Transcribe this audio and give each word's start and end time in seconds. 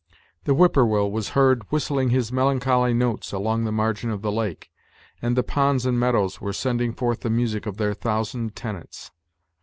The 0.45 0.55
whip 0.55 0.73
poor 0.73 0.83
will 0.83 1.11
was 1.11 1.29
heard 1.37 1.61
whistling 1.71 2.09
his 2.09 2.31
melancholy 2.31 2.91
notes 2.91 3.31
along 3.31 3.65
the 3.65 3.71
margin 3.71 4.09
of 4.09 4.23
the 4.23 4.31
lake, 4.31 4.71
and 5.21 5.37
the 5.37 5.43
ponds 5.43 5.85
and 5.85 5.99
meadows 5.99 6.41
were 6.41 6.53
sending 6.53 6.91
forth 6.91 7.19
the 7.19 7.29
music 7.29 7.67
of 7.67 7.77
their 7.77 7.93
thousand 7.93 8.55
tenants. 8.55 9.11